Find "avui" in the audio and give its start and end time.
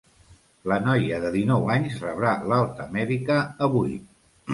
3.67-3.93